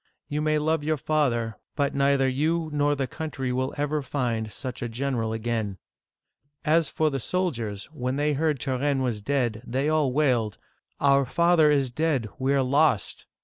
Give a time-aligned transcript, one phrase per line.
[0.27, 4.81] You may love your father, but neither you nor the country will ever find such
[4.81, 5.77] a general again!"
[6.79, 10.57] As for the soldiers, when they heard Turenne was dead, they all wailed,
[10.99, 13.27] "Our father is dead; we are lost!"